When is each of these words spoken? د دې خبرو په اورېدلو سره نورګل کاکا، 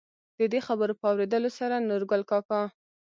د 0.37 0.41
دې 0.51 0.59
خبرو 0.67 0.93
په 0.99 1.05
اورېدلو 1.11 1.49
سره 1.59 1.75
نورګل 1.89 2.21
کاکا، 2.31 2.61